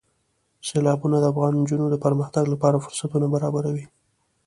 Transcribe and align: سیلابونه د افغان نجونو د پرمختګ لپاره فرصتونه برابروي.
سیلابونه 0.67 1.17
د 1.19 1.25
افغان 1.31 1.53
نجونو 1.61 1.85
د 1.89 1.95
پرمختګ 2.05 2.45
لپاره 2.53 2.81
فرصتونه 2.85 3.25
برابروي. 3.33 3.85